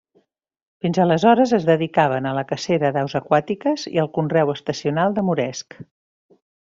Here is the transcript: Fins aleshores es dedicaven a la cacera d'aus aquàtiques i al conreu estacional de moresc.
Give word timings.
Fins 0.85 0.99
aleshores 1.03 1.51
es 1.57 1.67
dedicaven 1.67 2.29
a 2.29 2.31
la 2.37 2.45
cacera 2.53 2.91
d'aus 2.95 3.15
aquàtiques 3.21 3.85
i 3.93 4.01
al 4.05 4.09
conreu 4.19 4.55
estacional 4.55 5.19
de 5.19 5.27
moresc. 5.29 5.79